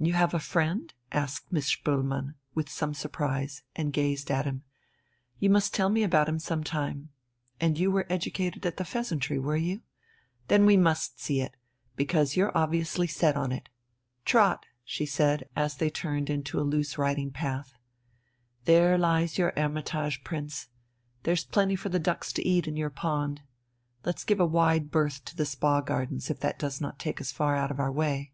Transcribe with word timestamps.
"You 0.00 0.14
have 0.14 0.34
a 0.34 0.40
friend?" 0.40 0.92
asked 1.12 1.52
Miss 1.52 1.66
Spoelmann, 1.68 2.34
with 2.56 2.68
some 2.68 2.92
surprise, 2.92 3.62
and 3.76 3.92
gazed 3.92 4.28
at 4.28 4.46
him. 4.46 4.64
"You 5.38 5.48
must 5.48 5.72
tell 5.72 5.90
me 5.90 6.02
about 6.02 6.28
him 6.28 6.40
some 6.40 6.64
time. 6.64 7.10
And 7.60 7.78
you 7.78 7.92
were 7.92 8.04
educated 8.10 8.66
at 8.66 8.78
the 8.78 8.84
'Pheasantry,' 8.84 9.38
were 9.38 9.54
you? 9.54 9.82
Then 10.48 10.66
we 10.66 10.76
must 10.76 11.20
see 11.20 11.40
it, 11.40 11.54
because 11.94 12.34
you're 12.34 12.50
obviously 12.58 13.06
set 13.06 13.36
on 13.36 13.52
it. 13.52 13.68
Trot!" 14.24 14.66
she 14.84 15.06
said 15.06 15.48
as 15.54 15.76
they 15.76 15.88
turned 15.88 16.28
into 16.28 16.58
a 16.58 16.66
loose 16.66 16.98
riding 16.98 17.30
path. 17.30 17.74
"There 18.64 18.98
lies 18.98 19.38
your 19.38 19.52
hermitage, 19.56 20.24
Prince. 20.24 20.66
There's 21.22 21.44
plenty 21.44 21.76
for 21.76 21.90
the 21.90 22.00
ducks 22.00 22.32
to 22.32 22.44
eat 22.44 22.66
in 22.66 22.76
your 22.76 22.90
pond. 22.90 23.40
Let's 24.04 24.24
give 24.24 24.40
a 24.40 24.46
wide 24.46 24.90
berth 24.90 25.24
to 25.26 25.36
the 25.36 25.46
Spa 25.46 25.80
Gardens, 25.80 26.28
if 26.28 26.40
that 26.40 26.58
does 26.58 26.80
not 26.80 26.98
take 26.98 27.20
us 27.20 27.30
far 27.30 27.54
out 27.54 27.70
of 27.70 27.78
our 27.78 27.92
way." 27.92 28.32